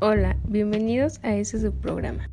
Hola, 0.00 0.36
bienvenidos 0.48 1.20
a 1.22 1.36
este 1.36 1.60
subprograma. 1.60 2.28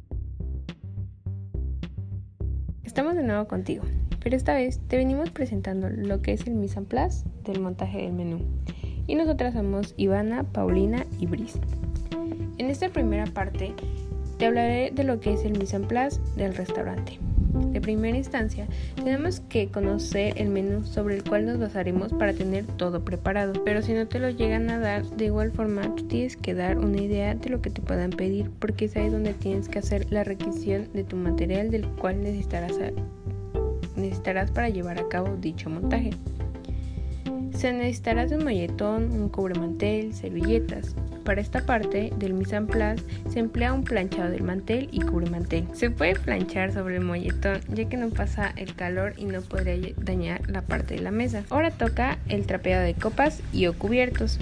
Estamos 2.83 3.16
de 3.16 3.22
nuevo 3.22 3.48
contigo, 3.48 3.83
pero 4.24 4.35
esta 4.35 4.56
vez 4.56 4.80
te 4.87 4.98
venimos 4.98 5.30
presentando 5.30 5.87
lo 5.87 6.24
que 6.24 6.33
es 6.33 6.48
el 6.48 6.55
mise 6.55 6.80
en 6.80 6.85
place 6.85 7.24
del 7.44 7.60
montaje 7.62 8.00
del 8.00 8.14
menú. 8.14 8.39
Y 9.05 9.14
nosotras 9.14 9.54
somos 9.54 9.94
Ivana, 9.96 10.44
Paulina 10.44 11.05
y 11.20 11.28
Brice. 11.28 11.60
En 12.58 12.71
esta 12.71 12.89
primera 12.89 13.26
parte 13.28 13.75
te 14.39 14.48
hablaré 14.48 14.89
de 14.89 15.04
lo 15.04 15.20
que 15.20 15.34
es 15.34 15.46
el 15.46 15.57
mise 15.57 15.75
en 15.75 15.84
place 15.84 16.20
del 16.36 16.55
restaurante. 16.55 17.20
De 17.82 17.86
primera 17.86 18.16
instancia, 18.16 18.68
tenemos 18.95 19.39
que 19.50 19.70
conocer 19.70 20.36
el 20.38 20.50
menú 20.50 20.86
sobre 20.86 21.16
el 21.16 21.23
cual 21.23 21.48
nos 21.48 21.57
basaremos 21.57 22.13
para 22.13 22.31
tener 22.31 22.63
todo 22.63 23.04
preparado, 23.04 23.54
pero 23.66 23.81
si 23.81 23.93
no 23.93 24.07
te 24.07 24.20
lo 24.20 24.30
llegan 24.30 24.70
a 24.70 24.77
dar, 24.77 25.03
de 25.03 25.26
igual 25.26 25.52
forma 25.52 25.95
tú 25.95 26.03
tienes 26.03 26.38
que 26.38 26.53
dar 26.53 26.77
una 26.77 27.02
idea 27.02 27.34
de 27.34 27.49
lo 27.49 27.59
que 27.59 27.72
te 27.72 27.81
puedan 27.81 28.12
pedir, 28.12 28.52
porque 28.59 28.86
es 28.86 28.95
ahí 28.95 29.09
donde 29.09 29.34
tienes 29.34 29.67
que 29.67 29.80
hacer 29.80 30.05
la 30.12 30.23
requisición 30.23 30.89
de 30.94 31.03
tu 31.03 31.16
material 31.16 31.72
del 31.72 31.88
cual 31.88 32.22
necesitarás, 32.22 32.77
necesitarás 33.95 34.52
para 34.52 34.70
llevar 34.70 35.00
a 35.00 35.08
cabo 35.08 35.36
dicho 35.38 35.67
montaje. 35.67 36.11
Se 37.62 37.72
necesitará 37.72 38.26
de 38.26 38.38
un 38.38 38.44
molletón, 38.44 39.12
un 39.12 39.30
cubremantel, 39.30 40.16
servilletas. 40.16 40.96
Para 41.24 41.42
esta 41.42 41.64
parte 41.64 42.12
del 42.18 42.34
mise 42.34 42.56
en 42.56 42.66
place 42.66 43.04
se 43.30 43.38
emplea 43.38 43.72
un 43.72 43.84
planchado 43.84 44.32
del 44.32 44.42
mantel 44.42 44.90
y 44.92 45.00
cubremantel. 45.02 45.68
Se 45.72 45.92
puede 45.92 46.16
planchar 46.16 46.74
sobre 46.74 46.96
el 46.96 47.04
molletón 47.04 47.62
ya 47.72 47.88
que 47.88 47.98
no 47.98 48.10
pasa 48.10 48.52
el 48.56 48.74
calor 48.74 49.14
y 49.16 49.26
no 49.26 49.42
podría 49.42 49.94
dañar 49.96 50.42
la 50.50 50.64
parte 50.64 50.96
de 50.96 51.02
la 51.02 51.12
mesa. 51.12 51.44
Ahora 51.52 51.70
toca 51.70 52.18
el 52.30 52.48
trapeado 52.48 52.84
de 52.84 52.96
copas 52.96 53.44
y 53.54 53.68
o 53.68 53.78
cubiertos. 53.78 54.40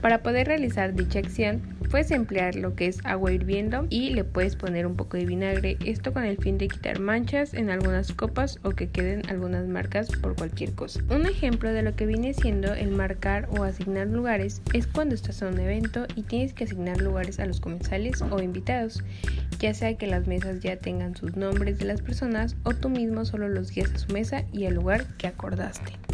Para 0.00 0.22
poder 0.22 0.46
realizar 0.46 0.94
dicha 0.94 1.18
acción 1.18 1.60
Puedes 1.90 2.10
emplear 2.10 2.56
lo 2.56 2.74
que 2.74 2.86
es 2.86 3.04
agua 3.04 3.32
hirviendo 3.32 3.86
y 3.90 4.10
le 4.10 4.24
puedes 4.24 4.56
poner 4.56 4.86
un 4.86 4.96
poco 4.96 5.16
de 5.16 5.24
vinagre, 5.24 5.76
esto 5.84 6.12
con 6.12 6.24
el 6.24 6.36
fin 6.36 6.58
de 6.58 6.68
quitar 6.68 6.98
manchas 6.98 7.54
en 7.54 7.70
algunas 7.70 8.12
copas 8.12 8.58
o 8.62 8.70
que 8.70 8.88
queden 8.88 9.22
algunas 9.28 9.66
marcas 9.68 10.08
por 10.08 10.34
cualquier 10.34 10.72
cosa. 10.74 11.00
Un 11.10 11.26
ejemplo 11.26 11.72
de 11.72 11.82
lo 11.82 11.94
que 11.94 12.06
viene 12.06 12.34
siendo 12.34 12.74
el 12.74 12.90
marcar 12.90 13.48
o 13.56 13.62
asignar 13.62 14.08
lugares 14.08 14.62
es 14.72 14.86
cuando 14.86 15.14
estás 15.14 15.42
en 15.42 15.48
un 15.48 15.60
evento 15.60 16.06
y 16.16 16.22
tienes 16.22 16.52
que 16.52 16.64
asignar 16.64 17.00
lugares 17.00 17.38
a 17.38 17.46
los 17.46 17.60
comensales 17.60 18.22
o 18.22 18.42
invitados, 18.42 19.02
ya 19.58 19.72
sea 19.74 19.96
que 19.96 20.06
las 20.06 20.26
mesas 20.26 20.60
ya 20.60 20.76
tengan 20.76 21.16
sus 21.16 21.36
nombres 21.36 21.78
de 21.78 21.84
las 21.86 22.02
personas 22.02 22.56
o 22.64 22.74
tú 22.74 22.88
mismo 22.88 23.24
solo 23.24 23.48
los 23.48 23.70
guías 23.70 23.92
a 23.92 23.98
su 23.98 24.12
mesa 24.12 24.44
y 24.52 24.66
al 24.66 24.74
lugar 24.74 25.06
que 25.16 25.28
acordaste. 25.28 26.05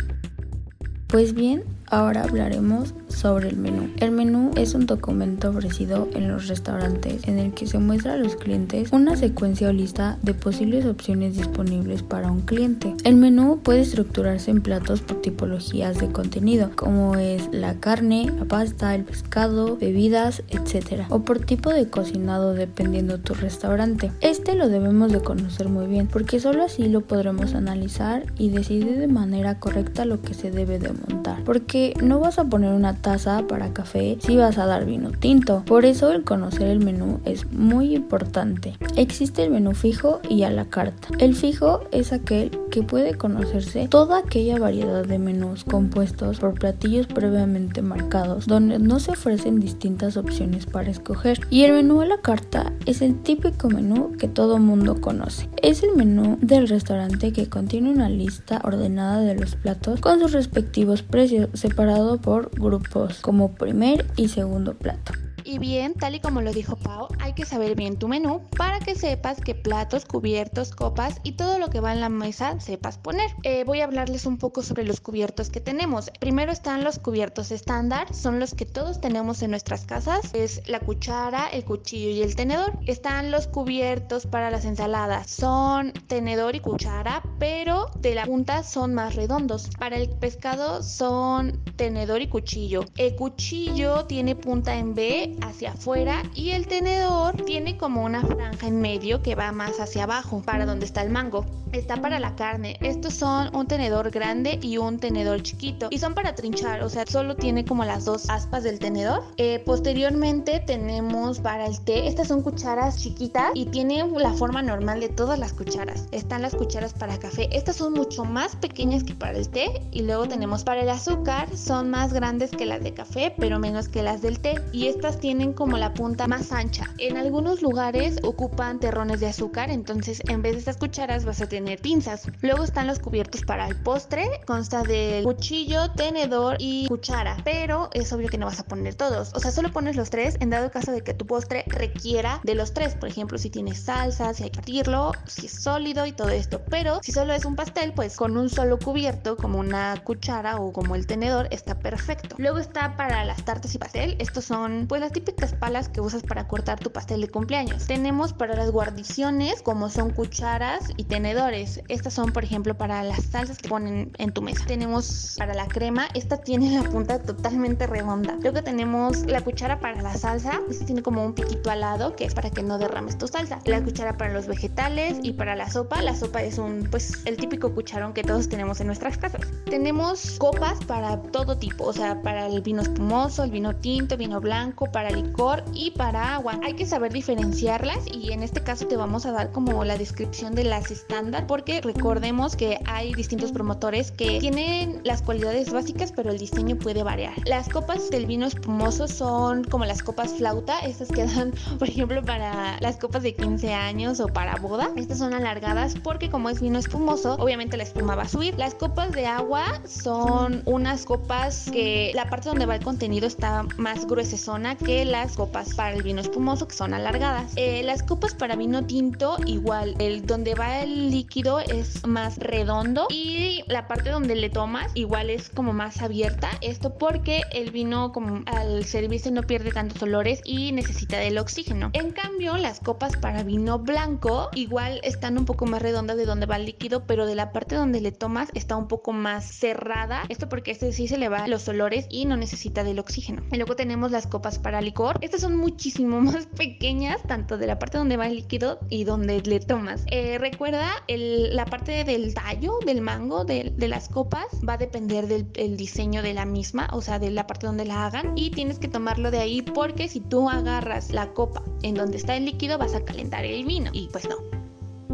Pues 1.12 1.34
bien, 1.34 1.64
ahora 1.88 2.22
hablaremos 2.22 2.94
sobre 3.06 3.50
el 3.50 3.58
menú. 3.58 3.90
El 4.00 4.12
menú 4.12 4.50
es 4.56 4.74
un 4.74 4.86
documento 4.86 5.50
ofrecido 5.50 6.08
en 6.14 6.26
los 6.28 6.48
restaurantes 6.48 7.28
en 7.28 7.38
el 7.38 7.52
que 7.52 7.66
se 7.66 7.78
muestra 7.78 8.14
a 8.14 8.16
los 8.16 8.34
clientes 8.34 8.90
una 8.92 9.14
secuencia 9.16 9.68
o 9.68 9.72
lista 9.74 10.16
de 10.22 10.32
posibles 10.32 10.86
opciones 10.86 11.36
disponibles 11.36 12.02
para 12.02 12.32
un 12.32 12.40
cliente. 12.40 12.94
El 13.04 13.16
menú 13.16 13.60
puede 13.62 13.82
estructurarse 13.82 14.50
en 14.50 14.62
platos 14.62 15.02
por 15.02 15.20
tipologías 15.20 15.98
de 15.98 16.08
contenido, 16.08 16.70
como 16.74 17.16
es 17.16 17.46
la 17.52 17.74
carne, 17.74 18.32
la 18.38 18.46
pasta, 18.46 18.94
el 18.94 19.04
pescado, 19.04 19.76
bebidas, 19.76 20.42
etc. 20.48 21.02
O 21.10 21.20
por 21.20 21.40
tipo 21.40 21.70
de 21.74 21.88
cocinado 21.88 22.54
dependiendo 22.54 23.18
tu 23.18 23.34
restaurante. 23.34 24.10
Este 24.22 24.54
lo 24.54 24.70
debemos 24.70 25.12
de 25.12 25.20
conocer 25.20 25.68
muy 25.68 25.86
bien 25.86 26.08
porque 26.08 26.40
solo 26.40 26.64
así 26.64 26.88
lo 26.88 27.02
podremos 27.02 27.54
analizar 27.54 28.24
y 28.38 28.48
decidir 28.48 28.96
de 28.96 29.08
manera 29.08 29.60
correcta 29.60 30.06
lo 30.06 30.22
que 30.22 30.32
se 30.32 30.50
debe 30.50 30.78
de 30.78 30.88
montar. 31.08 31.42
Porque 31.44 31.94
no 32.02 32.20
vas 32.20 32.38
a 32.38 32.44
poner 32.44 32.72
una 32.72 32.94
taza 32.94 33.46
para 33.46 33.72
café 33.72 34.18
si 34.20 34.36
vas 34.36 34.58
a 34.58 34.66
dar 34.66 34.84
vino 34.84 35.10
tinto. 35.10 35.62
Por 35.66 35.84
eso 35.84 36.12
el 36.12 36.24
conocer 36.24 36.68
el 36.68 36.80
menú 36.80 37.20
es 37.24 37.50
muy 37.52 37.94
importante. 37.94 38.74
Existe 38.96 39.44
el 39.44 39.50
menú 39.50 39.74
fijo 39.74 40.20
y 40.28 40.42
a 40.42 40.50
la 40.50 40.66
carta. 40.66 41.08
El 41.18 41.34
fijo 41.34 41.80
es 41.90 42.12
aquel 42.12 42.50
que 42.70 42.82
puede 42.82 43.14
conocerse 43.14 43.88
toda 43.88 44.18
aquella 44.18 44.58
variedad 44.58 45.04
de 45.04 45.18
menús 45.18 45.64
compuestos 45.64 46.40
por 46.40 46.54
platillos 46.54 47.06
previamente 47.06 47.82
marcados, 47.82 48.46
donde 48.46 48.78
no 48.78 48.98
se 49.00 49.12
ofrecen 49.12 49.60
distintas 49.60 50.16
opciones 50.16 50.66
para 50.66 50.90
escoger. 50.90 51.40
Y 51.50 51.64
el 51.64 51.72
menú 51.72 52.00
a 52.00 52.06
la 52.06 52.18
carta 52.18 52.72
es 52.86 53.02
el 53.02 53.22
típico 53.22 53.68
menú 53.68 54.12
que 54.18 54.28
todo 54.28 54.58
mundo 54.58 55.00
conoce. 55.00 55.48
Es 55.62 55.82
el 55.82 55.94
menú 55.96 56.38
del 56.40 56.68
restaurante 56.68 57.32
que 57.32 57.48
contiene 57.48 57.90
una 57.90 58.08
lista 58.08 58.60
ordenada 58.64 59.20
de 59.20 59.34
los 59.34 59.56
platos 59.56 60.00
con 60.00 60.20
sus 60.20 60.32
respectivos 60.32 60.91
precios, 61.00 61.48
separado 61.54 62.20
por 62.20 62.50
grupos 62.50 63.20
como 63.20 63.54
primer 63.54 64.04
y 64.16 64.28
segundo 64.28 64.74
plato. 64.74 65.12
Y 65.52 65.58
bien, 65.58 65.92
tal 65.92 66.14
y 66.14 66.20
como 66.20 66.40
lo 66.40 66.50
dijo 66.50 66.76
Pau, 66.76 67.08
hay 67.20 67.34
que 67.34 67.44
saber 67.44 67.74
bien 67.74 67.98
tu 67.98 68.08
menú 68.08 68.40
para 68.56 68.78
que 68.78 68.94
sepas 68.94 69.38
qué 69.38 69.54
platos, 69.54 70.06
cubiertos, 70.06 70.74
copas 70.74 71.16
y 71.24 71.32
todo 71.32 71.58
lo 71.58 71.68
que 71.68 71.80
va 71.80 71.92
en 71.92 72.00
la 72.00 72.08
mesa 72.08 72.58
sepas 72.58 72.96
poner. 72.96 73.30
Eh, 73.42 73.64
voy 73.64 73.82
a 73.82 73.84
hablarles 73.84 74.24
un 74.24 74.38
poco 74.38 74.62
sobre 74.62 74.84
los 74.84 75.02
cubiertos 75.02 75.50
que 75.50 75.60
tenemos. 75.60 76.10
Primero 76.20 76.52
están 76.52 76.84
los 76.84 76.98
cubiertos 76.98 77.50
estándar, 77.50 78.14
son 78.14 78.40
los 78.40 78.54
que 78.54 78.64
todos 78.64 79.02
tenemos 79.02 79.42
en 79.42 79.50
nuestras 79.50 79.84
casas. 79.84 80.32
Es 80.32 80.66
la 80.70 80.80
cuchara, 80.80 81.48
el 81.48 81.66
cuchillo 81.66 82.08
y 82.08 82.22
el 82.22 82.34
tenedor. 82.34 82.72
Están 82.86 83.30
los 83.30 83.46
cubiertos 83.46 84.24
para 84.24 84.50
las 84.50 84.64
ensaladas. 84.64 85.28
Son 85.30 85.92
tenedor 86.06 86.56
y 86.56 86.60
cuchara, 86.60 87.22
pero 87.38 87.90
de 88.00 88.14
la 88.14 88.24
punta 88.24 88.62
son 88.62 88.94
más 88.94 89.16
redondos. 89.16 89.68
Para 89.78 89.96
el 89.96 90.08
pescado 90.08 90.82
son 90.82 91.62
tenedor 91.76 92.22
y 92.22 92.28
cuchillo. 92.28 92.86
El 92.96 93.16
cuchillo 93.16 94.06
tiene 94.06 94.34
punta 94.34 94.76
en 94.76 94.94
B 94.94 95.36
hacia 95.42 95.72
afuera 95.72 96.22
y 96.34 96.50
el 96.50 96.66
tenedor 96.66 97.36
tiene 97.44 97.76
como 97.76 98.04
una 98.04 98.22
franja 98.22 98.66
en 98.66 98.80
medio 98.80 99.22
que 99.22 99.34
va 99.34 99.52
más 99.52 99.80
hacia 99.80 100.04
abajo 100.04 100.42
para 100.44 100.66
donde 100.66 100.86
está 100.86 101.02
el 101.02 101.10
mango. 101.10 101.44
Está 101.72 101.96
para 101.96 102.20
la 102.20 102.36
carne. 102.36 102.76
Estos 102.82 103.14
son 103.14 103.54
un 103.56 103.66
tenedor 103.66 104.10
grande 104.10 104.58
y 104.60 104.76
un 104.76 104.98
tenedor 104.98 105.42
chiquito 105.42 105.88
y 105.90 105.98
son 105.98 106.14
para 106.14 106.34
trinchar, 106.34 106.82
o 106.82 106.88
sea, 106.90 107.06
solo 107.06 107.34
tiene 107.34 107.64
como 107.64 107.84
las 107.84 108.04
dos 108.04 108.28
aspas 108.28 108.62
del 108.62 108.78
tenedor. 108.78 109.24
Eh, 109.38 109.62
posteriormente 109.64 110.60
tenemos 110.66 111.40
para 111.40 111.66
el 111.66 111.80
té, 111.80 112.06
estas 112.06 112.28
son 112.28 112.42
cucharas 112.42 112.98
chiquitas 112.98 113.50
y 113.54 113.66
tienen 113.66 114.12
la 114.18 114.34
forma 114.34 114.62
normal 114.62 115.00
de 115.00 115.08
todas 115.08 115.38
las 115.38 115.54
cucharas. 115.54 116.08
Están 116.12 116.42
las 116.42 116.54
cucharas 116.54 116.92
para 116.92 117.18
café, 117.18 117.48
estas 117.56 117.76
son 117.76 117.94
mucho 117.94 118.24
más 118.24 118.54
pequeñas 118.56 119.02
que 119.02 119.14
para 119.14 119.38
el 119.38 119.48
té 119.48 119.82
y 119.92 120.02
luego 120.02 120.28
tenemos 120.28 120.64
para 120.64 120.82
el 120.82 120.90
azúcar, 120.90 121.56
son 121.56 121.90
más 121.90 122.12
grandes 122.12 122.50
que 122.50 122.66
las 122.66 122.82
de 122.82 122.92
café, 122.92 123.34
pero 123.38 123.58
menos 123.58 123.88
que 123.88 124.02
las 124.02 124.20
del 124.20 124.38
té 124.40 124.56
y 124.72 124.88
estas 124.88 125.18
tienen 125.18 125.31
como 125.54 125.78
la 125.78 125.94
punta 125.94 126.28
más 126.28 126.52
ancha. 126.52 126.84
En 126.98 127.16
algunos 127.16 127.62
lugares 127.62 128.18
ocupan 128.22 128.78
terrones 128.78 129.18
de 129.20 129.28
azúcar, 129.28 129.70
entonces 129.70 130.20
en 130.28 130.42
vez 130.42 130.52
de 130.52 130.58
estas 130.58 130.76
cucharas 130.76 131.24
vas 131.24 131.40
a 131.40 131.48
tener 131.48 131.80
pinzas. 131.80 132.26
Luego 132.42 132.64
están 132.64 132.86
los 132.86 132.98
cubiertos 132.98 133.40
para 133.40 133.66
el 133.66 133.76
postre, 133.76 134.28
consta 134.46 134.82
de 134.82 135.22
cuchillo, 135.24 135.90
tenedor 135.92 136.56
y 136.58 136.86
cuchara, 136.86 137.38
pero 137.44 137.88
es 137.94 138.12
obvio 138.12 138.28
que 138.28 138.36
no 138.36 138.44
vas 138.44 138.60
a 138.60 138.64
poner 138.64 138.94
todos. 138.94 139.32
O 139.34 139.40
sea, 139.40 139.50
solo 139.50 139.72
pones 139.72 139.96
los 139.96 140.10
tres 140.10 140.36
en 140.40 140.50
dado 140.50 140.70
caso 140.70 140.92
de 140.92 141.00
que 141.00 141.14
tu 141.14 141.26
postre 141.26 141.64
requiera 141.66 142.40
de 142.42 142.54
los 142.54 142.74
tres. 142.74 142.94
Por 142.94 143.08
ejemplo, 143.08 143.38
si 143.38 143.48
tienes 143.48 143.80
salsa, 143.80 144.34
si 144.34 144.44
hay 144.44 144.50
que 144.50 144.56
partirlo, 144.56 145.12
si 145.26 145.46
es 145.46 145.52
sólido 145.52 146.04
y 146.04 146.12
todo 146.12 146.28
esto. 146.28 146.60
Pero 146.68 147.00
si 147.02 147.10
solo 147.10 147.32
es 147.32 147.46
un 147.46 147.56
pastel, 147.56 147.94
pues 147.94 148.16
con 148.16 148.36
un 148.36 148.50
solo 148.50 148.78
cubierto, 148.78 149.38
como 149.38 149.58
una 149.58 149.96
cuchara 150.04 150.56
o 150.56 150.72
como 150.74 150.94
el 150.94 151.06
tenedor, 151.06 151.48
está 151.50 151.78
perfecto. 151.78 152.36
Luego 152.38 152.58
está 152.58 152.96
para 152.96 153.24
las 153.24 153.42
tartas 153.46 153.74
y 153.74 153.78
pastel. 153.78 154.16
Estos 154.18 154.44
son 154.44 154.84
pues 154.86 155.00
las 155.00 155.10
típicas 155.10 155.21
palas 155.62 155.88
que 155.88 156.00
usas 156.00 156.22
para 156.22 156.48
cortar 156.48 156.80
tu 156.80 156.90
pastel 156.90 157.20
de 157.20 157.28
cumpleaños. 157.28 157.86
Tenemos 157.86 158.32
para 158.32 158.56
las 158.56 158.70
guarniciones 158.70 159.62
como 159.62 159.88
son 159.88 160.10
cucharas 160.10 160.90
y 160.96 161.04
tenedores. 161.04 161.80
Estas 161.88 162.14
son 162.14 162.32
por 162.32 162.44
ejemplo 162.44 162.76
para 162.76 163.02
las 163.02 163.24
salsas 163.24 163.58
que 163.58 163.68
ponen 163.68 164.12
en 164.18 164.32
tu 164.32 164.42
mesa. 164.42 164.64
Tenemos 164.66 165.36
para 165.38 165.54
la 165.54 165.66
crema, 165.66 166.08
esta 166.14 166.38
tiene 166.38 166.70
la 166.70 166.82
punta 166.88 167.20
totalmente 167.20 167.86
redonda. 167.86 168.36
Luego 168.42 168.62
tenemos 168.62 169.24
la 169.26 169.40
cuchara 169.40 169.78
para 169.78 170.02
la 170.02 170.14
salsa, 170.14 170.60
esta 170.68 170.84
tiene 170.84 171.02
como 171.02 171.24
un 171.24 171.34
piquito 171.34 171.70
al 171.70 171.80
lado 171.80 172.16
que 172.16 172.24
es 172.24 172.34
para 172.34 172.50
que 172.50 172.62
no 172.62 172.78
derrames 172.78 173.18
tu 173.18 173.28
salsa. 173.28 173.60
La 173.64 173.82
cuchara 173.82 174.16
para 174.16 174.32
los 174.32 174.46
vegetales 174.46 175.18
y 175.22 175.32
para 175.32 175.54
la 175.54 175.70
sopa, 175.70 176.02
la 176.02 176.16
sopa 176.16 176.42
es 176.42 176.58
un 176.58 176.88
pues 176.90 177.24
el 177.24 177.36
típico 177.36 177.72
cucharón 177.72 178.12
que 178.12 178.22
todos 178.22 178.48
tenemos 178.48 178.80
en 178.80 178.88
nuestras 178.88 179.18
casas. 179.18 179.42
Tenemos 179.66 180.38
copas 180.38 180.78
para 180.86 181.20
todo 181.22 181.56
tipo, 181.56 181.84
o 181.84 181.92
sea, 181.92 182.20
para 182.22 182.46
el 182.46 182.60
vino 182.62 182.82
espumoso, 182.82 183.44
el 183.44 183.50
vino 183.50 183.74
tinto, 183.76 184.16
vino 184.16 184.40
blanco, 184.40 184.90
para 184.90 185.10
licor 185.12 185.64
y 185.72 185.92
para 185.92 186.34
agua. 186.34 186.58
Hay 186.62 186.74
que 186.74 186.86
saber 186.86 187.12
diferenciarlas 187.12 187.98
y 188.12 188.32
en 188.32 188.42
este 188.42 188.62
caso 188.62 188.86
te 188.86 188.96
vamos 188.96 189.26
a 189.26 189.32
dar 189.32 189.52
como 189.52 189.84
la 189.84 189.96
descripción 189.96 190.54
de 190.54 190.64
las 190.64 190.90
estándar 190.90 191.46
porque 191.46 191.80
recordemos 191.80 192.56
que 192.56 192.78
hay 192.86 193.14
distintos 193.14 193.52
promotores 193.52 194.10
que 194.10 194.38
tienen 194.40 195.00
las 195.04 195.22
cualidades 195.22 195.72
básicas 195.72 196.12
pero 196.12 196.30
el 196.30 196.38
diseño 196.38 196.76
puede 196.76 197.02
variar. 197.02 197.34
Las 197.46 197.68
copas 197.68 198.10
del 198.10 198.26
vino 198.26 198.46
espumoso 198.46 199.08
son 199.08 199.64
como 199.64 199.84
las 199.84 200.02
copas 200.02 200.34
flauta, 200.34 200.78
estas 200.80 201.08
quedan 201.08 201.52
por 201.78 201.88
ejemplo 201.88 202.24
para 202.24 202.78
las 202.80 202.96
copas 202.96 203.22
de 203.22 203.34
15 203.34 203.72
años 203.72 204.20
o 204.20 204.26
para 204.26 204.56
boda. 204.56 204.90
Estas 204.96 205.18
son 205.18 205.34
alargadas 205.34 205.94
porque 206.02 206.30
como 206.30 206.48
es 206.48 206.60
vino 206.60 206.78
espumoso 206.78 207.34
obviamente 207.34 207.76
la 207.76 207.84
espuma 207.84 208.14
va 208.14 208.22
a 208.22 208.28
subir. 208.28 208.54
Las 208.58 208.74
copas 208.74 209.12
de 209.12 209.26
agua 209.26 209.64
son 209.86 210.62
unas 210.66 211.04
copas 211.04 211.70
que 211.70 212.12
la 212.14 212.28
parte 212.28 212.48
donde 212.48 212.66
va 212.66 212.76
el 212.76 212.84
contenido 212.84 213.26
está 213.26 213.64
más 213.76 214.06
gruesa 214.06 214.36
zona 214.36 214.76
que 214.76 214.91
las 215.04 215.36
copas 215.36 215.74
para 215.74 215.94
el 215.96 216.02
vino 216.02 216.20
espumoso 216.20 216.68
que 216.68 216.74
son 216.74 216.92
alargadas. 216.92 217.52
Eh, 217.56 217.82
las 217.82 218.02
copas 218.02 218.34
para 218.34 218.56
vino 218.56 218.84
tinto 218.84 219.36
igual, 219.46 219.94
el 219.98 220.26
donde 220.26 220.54
va 220.54 220.80
el 220.80 221.10
líquido 221.10 221.60
es 221.60 222.06
más 222.06 222.36
redondo 222.36 223.06
y 223.08 223.62
la 223.68 223.88
parte 223.88 224.10
donde 224.10 224.34
le 224.34 224.50
tomas 224.50 224.90
igual 224.94 225.30
es 225.30 225.48
como 225.48 225.72
más 225.72 226.02
abierta. 226.02 226.50
Esto 226.60 226.98
porque 226.98 227.42
el 227.52 227.70
vino 227.70 228.12
como 228.12 228.42
al 228.46 228.84
servirse 228.84 229.30
no 229.30 229.42
pierde 229.42 229.70
tantos 229.70 230.02
olores 230.02 230.40
y 230.44 230.72
necesita 230.72 231.18
del 231.18 231.38
oxígeno. 231.38 231.90
En 231.94 232.10
cambio, 232.10 232.56
las 232.58 232.80
copas 232.80 233.16
para 233.16 233.42
vino 233.42 233.78
blanco 233.78 234.50
igual 234.54 235.00
están 235.02 235.38
un 235.38 235.46
poco 235.46 235.64
más 235.64 235.80
redondas 235.80 236.16
de 236.16 236.26
donde 236.26 236.46
va 236.46 236.56
el 236.56 236.66
líquido, 236.66 237.06
pero 237.06 237.24
de 237.24 237.34
la 237.34 237.52
parte 237.52 237.76
donde 237.76 238.00
le 238.00 238.12
tomas 238.12 238.50
está 238.54 238.76
un 238.76 238.88
poco 238.88 239.12
más 239.12 239.44
cerrada. 239.44 240.24
Esto 240.28 240.48
porque 240.48 240.70
este 240.70 240.92
sí 240.92 241.08
se 241.08 241.16
le 241.16 241.28
va 241.28 241.48
los 241.48 241.66
olores 241.68 242.06
y 242.10 242.26
no 242.26 242.36
necesita 242.36 242.84
del 242.84 242.98
oxígeno. 242.98 243.42
Y 243.50 243.56
luego 243.56 243.74
tenemos 243.74 244.10
las 244.10 244.26
copas 244.26 244.58
para 244.58 244.81
licor. 244.82 245.18
Estas 245.20 245.40
son 245.40 245.56
muchísimo 245.56 246.20
más 246.20 246.46
pequeñas, 246.46 247.22
tanto 247.22 247.58
de 247.58 247.66
la 247.66 247.78
parte 247.78 247.98
donde 247.98 248.16
va 248.16 248.26
el 248.26 248.36
líquido 248.36 248.78
y 248.88 249.04
donde 249.04 249.40
le 249.40 249.60
tomas. 249.60 250.04
Eh, 250.10 250.38
recuerda, 250.38 250.90
la 251.08 251.64
parte 251.66 252.04
del 252.04 252.34
tallo, 252.34 252.78
del 252.84 253.00
mango, 253.00 253.44
de, 253.44 253.72
las 253.78 254.08
copas, 254.08 254.46
va 254.66 254.74
a 254.74 254.78
depender 254.78 255.26
del 255.26 255.76
diseño 255.76 256.22
de 256.22 256.34
la 256.34 256.44
misma, 256.44 256.88
o 256.92 257.00
sea, 257.00 257.18
de 257.18 257.30
la 257.30 257.46
parte 257.46 257.66
donde 257.66 257.84
la 257.84 258.06
hagan. 258.06 258.32
Y 258.36 258.50
tienes 258.50 258.78
que 258.78 258.88
tomarlo 258.88 259.30
de 259.30 259.38
ahí 259.38 259.62
porque 259.62 260.08
si 260.08 260.20
tú 260.20 260.48
agarras 260.48 261.10
la 261.12 261.32
copa 261.32 261.62
en 261.82 261.94
donde 261.94 262.16
está 262.16 262.36
el 262.36 262.44
líquido, 262.44 262.78
vas 262.78 262.94
a 262.94 263.04
calentar 263.04 263.44
el 263.44 263.64
vino. 263.64 263.90
Y 263.92 264.08
pues 264.08 264.28
no, 264.28 264.36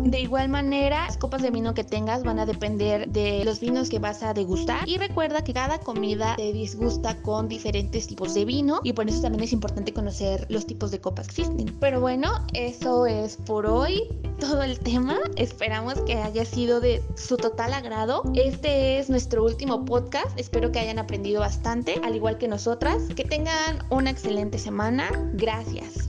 de 0.04 0.20
igual 0.20 0.48
manera, 0.48 1.06
las 1.06 1.16
copas 1.16 1.42
de 1.42 1.50
vino 1.50 1.74
que 1.74 1.84
tengas 1.84 2.22
van 2.22 2.38
a 2.38 2.46
depender 2.46 3.08
de 3.08 3.44
los 3.44 3.60
vinos 3.60 3.88
que 3.88 3.98
vas 3.98 4.22
a 4.22 4.34
degustar. 4.34 4.88
Y 4.88 4.98
recuerda 4.98 5.42
que 5.42 5.52
cada 5.52 5.78
comida 5.80 6.36
te 6.36 6.52
disgusta 6.52 7.20
con 7.22 7.48
diferentes 7.48 8.06
tipos 8.06 8.34
de 8.34 8.44
vino 8.44 8.80
y 8.84 8.92
por 8.92 9.08
eso 9.08 9.22
también 9.22 9.44
es 9.44 9.52
importante 9.52 9.92
conocer 9.92 10.46
los 10.48 10.66
tipos 10.66 10.90
de 10.90 11.00
copas 11.00 11.28
que 11.28 11.42
existen. 11.42 11.76
Pero 11.80 12.00
bueno, 12.00 12.30
eso 12.54 13.06
es 13.06 13.36
por 13.36 13.66
hoy 13.66 14.02
todo 14.40 14.62
el 14.62 14.78
tema. 14.78 15.18
Esperamos 15.36 15.94
que 16.02 16.14
haya 16.14 16.44
sido 16.44 16.80
de 16.80 17.02
su 17.16 17.36
total 17.36 17.72
agrado. 17.72 18.22
Este 18.34 18.98
es 18.98 19.10
nuestro 19.10 19.44
último 19.44 19.84
podcast. 19.84 20.38
Espero 20.38 20.72
que 20.72 20.78
hayan 20.78 20.98
aprendido 20.98 21.40
bastante, 21.40 22.00
al 22.04 22.14
igual 22.14 22.38
que 22.38 22.48
nosotras. 22.48 23.02
Que 23.14 23.24
tengan 23.24 23.78
una 23.90 24.10
excelente 24.10 24.58
semana. 24.58 25.10
Gracias. 25.34 26.07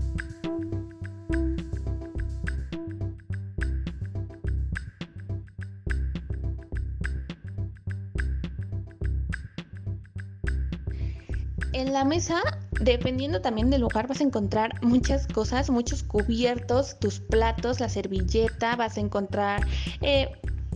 En 11.74 11.94
la 11.94 12.04
mesa, 12.04 12.42
dependiendo 12.82 13.42
también 13.42 13.70
del 13.70 13.82
lugar, 13.82 14.08
vas 14.08 14.22
a 14.22 14.24
encontrar 14.24 14.84
muchas 14.84 15.28
cosas, 15.28 15.70
muchos 15.70 16.02
cubiertos, 16.02 16.98
tus 17.00 17.20
platos, 17.20 17.80
la 17.80 17.90
servilleta, 17.90 18.76
vas 18.76 18.98
a 18.98 19.02
encontrar, 19.02 19.68
eh, 20.02 20.32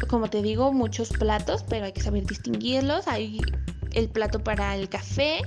como 0.07 0.29
te 0.29 0.43
digo, 0.43 0.71
muchos 0.71 1.09
platos, 1.09 1.63
pero 1.67 1.85
hay 1.85 1.93
que 1.93 2.01
saber 2.01 2.25
distinguirlos. 2.25 3.07
Hay 3.07 3.41
el 3.93 4.09
plato 4.09 4.43
para 4.43 4.75
el 4.75 4.87
café. 4.89 5.41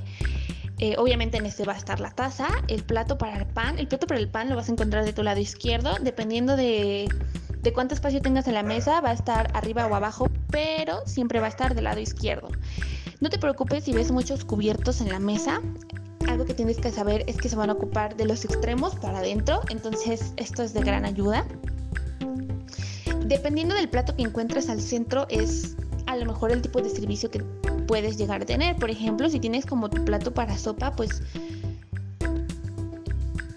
Eh, 0.79 0.97
obviamente 0.99 1.39
en 1.39 1.47
este 1.47 1.65
va 1.65 1.73
a 1.73 1.79
estar 1.79 2.01
la 2.01 2.11
taza, 2.11 2.49
el 2.69 2.83
plato 2.83 3.17
para 3.17 3.39
el 3.39 3.47
pan. 3.47 3.79
El 3.79 3.87
plato 3.87 4.07
para 4.07 4.21
el 4.21 4.29
pan 4.29 4.51
lo 4.51 4.57
vas 4.57 4.69
a 4.69 4.73
encontrar 4.73 5.05
de 5.05 5.13
tu 5.13 5.23
lado 5.23 5.41
izquierdo, 5.41 5.95
dependiendo 6.03 6.57
de, 6.57 7.09
de 7.63 7.73
cuánto 7.73 7.95
espacio 7.95 8.21
tengas 8.21 8.49
en 8.49 8.55
la 8.55 8.63
mesa, 8.63 9.01
va 9.01 9.11
a 9.11 9.15
estar 9.15 9.51
arriba 9.55 9.87
o 9.87 9.95
abajo, 9.95 10.29
pero 10.51 11.07
siempre 11.07 11.41
va 11.41 11.47
a 11.47 11.51
estar 11.51 11.75
del 11.75 11.85
lado 11.85 12.01
izquierdo. 12.01 12.49
No 13.21 13.31
te 13.31 13.39
preocupes 13.39 13.85
si 13.85 13.93
ves 13.93 14.11
muchos 14.11 14.45
cubiertos 14.45 15.01
en 15.01 15.09
la 15.09 15.19
mesa. 15.19 15.63
Algo 16.29 16.45
que 16.45 16.55
tienes 16.55 16.79
que 16.79 16.91
saber 16.91 17.25
es 17.27 17.37
que 17.37 17.49
se 17.49 17.57
van 17.57 17.71
a 17.71 17.75
ocupar 17.75 18.17
de 18.17 18.27
los 18.27 18.45
extremos 18.45 18.95
para 18.97 19.19
adentro, 19.19 19.63
entonces 19.71 20.33
esto 20.37 20.63
es 20.63 20.75
de 20.75 20.81
gran 20.81 21.05
ayuda. 21.05 21.47
Dependiendo 23.25 23.75
del 23.75 23.89
plato 23.89 24.15
que 24.15 24.23
encuentres 24.23 24.69
al 24.69 24.81
centro 24.81 25.27
es 25.31 25.77
a 26.07 26.17
lo 26.17 26.27
mejor 26.27 26.53
el 26.53 26.63
tipo 26.63 26.81
de 26.83 26.91
servicio 26.91 27.31
que 27.31 27.41
puedes 27.87 28.17
llegar 28.19 28.43
a 28.43 28.47
tener. 28.47 28.77
Por 28.77 28.91
ejemplo, 28.91 29.29
si 29.31 29.41
tienes 29.41 29.67
como 29.67 29.89
tu 29.89 30.05
plato 30.05 30.33
para 30.33 30.57
sopa, 30.59 30.93
pues 30.93 31.23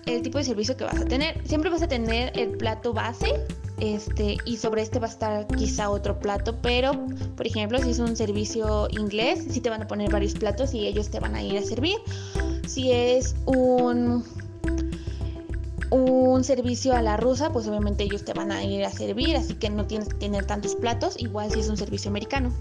el 0.06 0.22
tipo 0.22 0.38
de 0.38 0.44
servicio 0.44 0.78
que 0.78 0.86
vas 0.86 1.00
a 1.00 1.06
tener. 1.06 1.46
Siempre 1.48 1.70
vas 1.70 1.82
a 1.82 1.88
tener 1.88 2.32
el 2.38 2.52
plato 2.52 2.94
base 2.94 3.46
este, 3.80 4.38
y 4.46 4.58
sobre 4.58 4.81
este 4.81 5.00
va 5.00 5.08
a 5.08 5.10
estar 5.10 5.48
quizá 5.48 5.90
otro 5.90 6.20
plato, 6.20 6.56
pero 6.62 6.92
por 7.36 7.48
ejemplo, 7.48 7.80
si 7.80 7.92
es 7.92 8.00
un 8.00 8.16
servicio 8.16 8.88
inglés, 8.92 9.46
sí 9.50 9.62
te 9.62 9.70
van 9.70 9.81
a 9.81 9.88
poner 9.88 10.12
varios 10.12 10.34
platos 10.34 10.74
y 10.74 10.88
ellos 10.88 11.10
te 11.10 11.20
van 11.20 11.36
a 11.36 11.44
ir 11.44 11.58
a 11.58 11.62
servir. 11.62 11.98
Si 12.68 12.92
es 12.92 13.36
un 13.46 14.24
un 15.92 16.44
servicio 16.44 16.94
a 16.94 17.02
la 17.02 17.18
rusa, 17.18 17.52
pues 17.52 17.68
obviamente 17.68 18.04
ellos 18.04 18.24
te 18.24 18.34
van 18.34 18.52
a 18.52 18.64
ir 18.64 18.86
a 18.86 18.92
servir, 18.92 19.36
así 19.36 19.56
que 19.56 19.70
no 19.70 19.88
tienes 19.88 20.10
que 20.10 20.16
tener 20.16 20.46
tantos 20.46 20.76
platos, 20.76 21.16
igual 21.18 21.52
si 21.52 21.60
es 21.60 21.70
un 21.70 21.78
servicio 21.78 22.10
americano. 22.10 22.52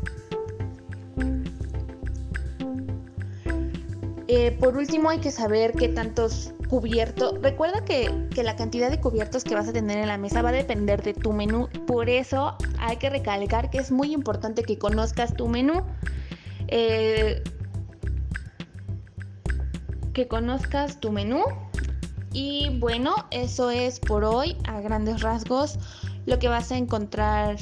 Eh, 4.28 4.56
por 4.58 4.76
último, 4.76 5.10
hay 5.10 5.18
que 5.18 5.30
saber 5.30 5.72
qué 5.72 5.88
tantos 5.88 6.52
cubiertos. 6.68 7.40
Recuerda 7.42 7.84
que, 7.84 8.12
la 8.42 8.56
cantidad 8.56 8.90
de 8.90 9.00
cubiertos 9.00 9.44
que 9.44 9.54
vas 9.54 9.68
a 9.68 9.72
tener 9.72 9.98
en 9.98 10.06
la 10.06 10.18
mesa 10.18 10.42
va 10.42 10.50
a 10.50 10.52
depender 10.52 11.02
de 11.02 11.14
tu 11.14 11.32
menú. 11.32 11.68
Por 11.86 12.08
eso 12.08 12.56
hay 12.78 12.96
que 12.96 13.10
recalcar 13.10 13.70
que 13.70 13.78
es 13.78 13.90
muy 13.90 14.12
importante 14.12 14.62
que 14.62 14.78
conozcas 14.78 15.34
tu 15.34 15.48
menú. 15.48 15.82
Eh, 16.68 17.42
que 20.12 20.28
conozcas 20.28 21.00
tu 21.00 21.10
menú. 21.10 21.42
Y 22.32 22.78
bueno, 22.78 23.14
eso 23.30 23.70
es 23.70 24.00
por 24.00 24.24
hoy, 24.24 24.56
a 24.66 24.80
grandes 24.80 25.22
rasgos, 25.22 25.78
lo 26.26 26.38
que 26.38 26.48
vas 26.48 26.70
a 26.70 26.76
encontrar 26.76 27.56